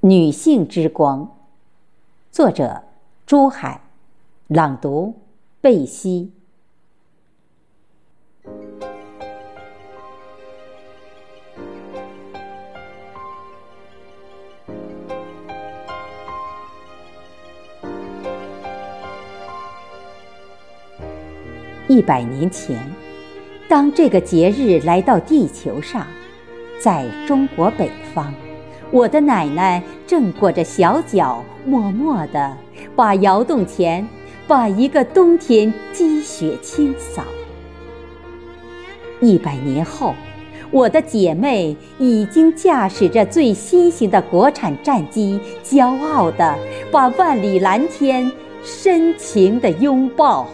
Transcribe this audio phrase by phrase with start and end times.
[0.00, 1.36] 女性之光，
[2.30, 2.84] 作者
[3.26, 3.80] 朱海，
[4.46, 5.12] 朗读
[5.60, 6.30] 贝西。
[21.88, 22.80] 一百年前，
[23.68, 26.06] 当这个节日来到地球上，
[26.80, 28.32] 在中国北方，
[28.90, 32.56] 我的奶奶正裹着小脚，默默地
[32.96, 34.06] 把窑洞前
[34.46, 37.22] 把一个冬天积雪清扫。
[39.20, 40.14] 一百年后，
[40.70, 46.56] 我的姐妹已经驾驶着最新型的国产战机，骄傲地
[46.90, 48.30] 把万里蓝天
[48.62, 50.48] 深情地拥抱。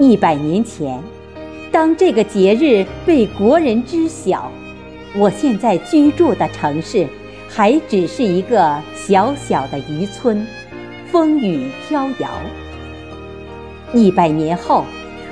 [0.00, 1.02] 一百年前，
[1.72, 4.48] 当这个节日被国人知晓，
[5.16, 7.04] 我现在居住的城市
[7.48, 10.46] 还只是一个小小的渔村，
[11.10, 12.28] 风雨飘摇。
[13.92, 14.84] 一百年后，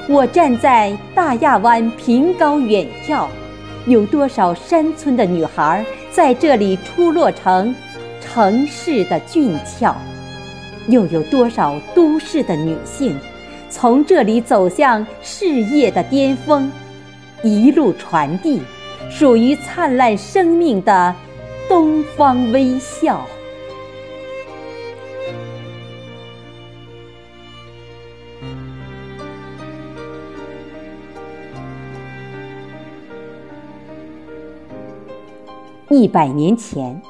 [0.08, 3.28] 我站在大亚湾凭高远眺，
[3.86, 7.72] 有多少山村的女孩在这里出落成
[8.20, 9.94] 城市的俊俏，
[10.88, 13.16] 又有多少都市的女性？
[13.68, 16.70] 从这里走向事业的巅峰，
[17.42, 18.62] 一路传递
[19.10, 21.14] 属于灿烂生命的
[21.68, 23.26] 东方微笑。
[35.88, 37.00] 一百年前，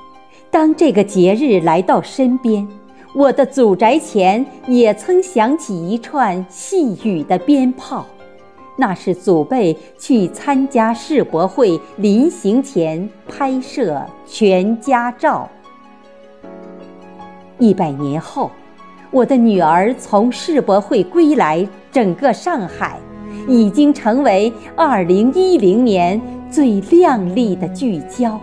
[0.51, 2.67] 当这个节日来到身边。
[3.17, 8.05] 我的祖宅前也曾响起一串细雨的鞭炮，
[8.77, 15.49] 那是祖辈去参加世博会临行前拍摄全家照。
[17.59, 18.51] 一百年后，
[19.11, 23.01] 我的女儿从世博会归来，整个上海
[23.49, 28.39] 已经成为二零一零年最亮丽的聚焦。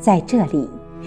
[0.00, 0.66] 在这里。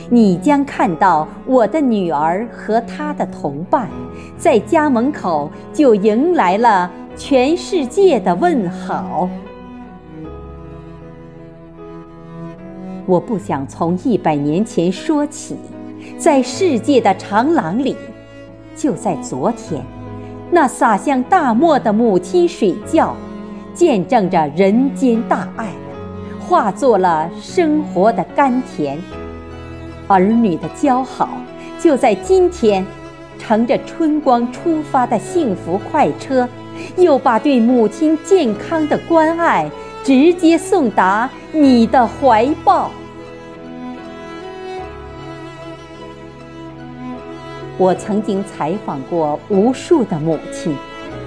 [0.09, 3.89] 你将看到我的女儿和她的同伴，
[4.37, 9.29] 在家门口就迎来了全世界的问好。
[13.05, 15.57] 我不想从一百年前说起，
[16.17, 17.95] 在世界的长廊里，
[18.75, 19.83] 就在昨天，
[20.51, 23.15] 那洒向大漠的母亲水窖，
[23.73, 25.71] 见证着人间大爱，
[26.39, 28.97] 化作了生活的甘甜。
[30.09, 31.29] 儿女的交好，
[31.79, 32.83] 就在今天，
[33.37, 36.49] 乘着春光出发的幸福快车，
[36.97, 39.69] 又把对母亲健康的关爱
[40.03, 42.89] 直接送达你的怀抱。
[47.77, 50.75] 我曾经采访过无数的母亲，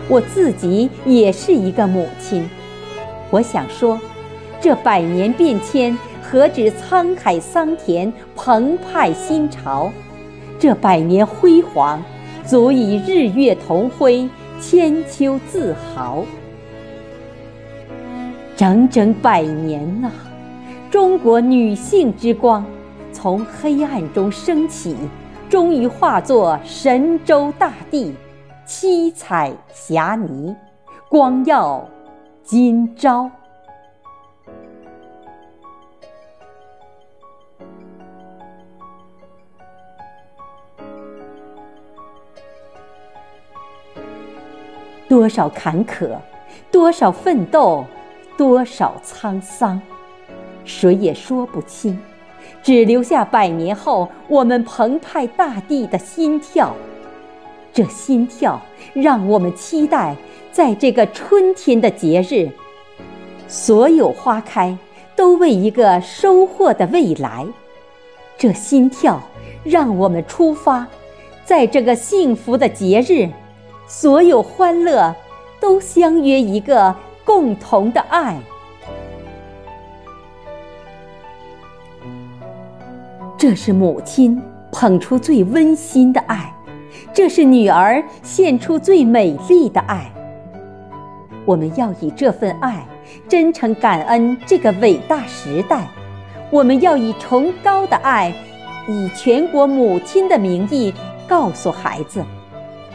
[0.08, 2.50] 我自己也是一个母亲。
[3.30, 4.00] 我想说，
[4.60, 5.96] 这百年变迁。
[6.32, 9.92] 何止沧海桑田、澎湃心潮？
[10.58, 12.02] 这百年辉煌，
[12.42, 14.26] 足以日月同辉、
[14.58, 16.24] 千秋自豪。
[18.56, 20.10] 整整百年呐，
[20.90, 22.64] 中国女性之光
[23.12, 24.96] 从黑暗中升起，
[25.50, 28.14] 终于化作神州大地，
[28.64, 30.56] 七彩霞霓，
[31.10, 31.86] 光耀
[32.42, 33.30] 今朝。
[45.12, 46.08] 多少坎坷，
[46.70, 47.84] 多少奋斗，
[48.34, 49.78] 多少沧桑，
[50.64, 52.00] 谁也说不清。
[52.62, 56.74] 只留下百年后我们澎湃大地的心跳。
[57.74, 58.58] 这心跳
[58.94, 60.16] 让我们期待，
[60.50, 62.48] 在这个春天的节日，
[63.46, 64.74] 所有花开
[65.14, 67.46] 都为一个收获的未来。
[68.38, 69.22] 这心跳
[69.62, 70.86] 让我们出发，
[71.44, 73.28] 在这个幸福的节日。
[73.86, 75.14] 所有欢乐，
[75.60, 76.94] 都相约一个
[77.24, 78.38] 共同的爱。
[83.36, 84.40] 这是母亲
[84.70, 86.54] 捧出最温馨的爱，
[87.12, 90.10] 这是女儿献出最美丽的爱。
[91.44, 92.86] 我们要以这份爱，
[93.28, 95.88] 真诚感恩这个伟大时代。
[96.50, 98.32] 我们要以崇高的爱，
[98.86, 100.94] 以全国母亲的名义，
[101.26, 102.24] 告诉孩子。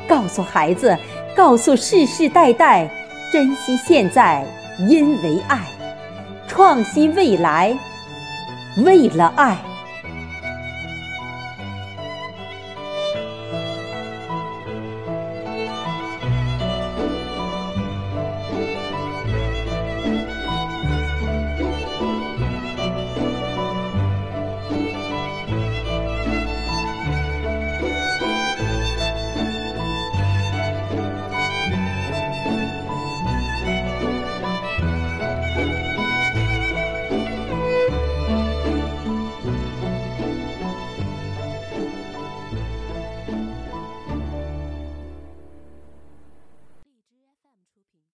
[0.08, 0.98] 告诉孩子，
[1.36, 2.90] 告诉世世代代，
[3.32, 4.46] 珍惜现在，
[4.88, 5.60] 因为爱；
[6.48, 7.78] 创新未来，
[8.78, 9.58] 为了爱。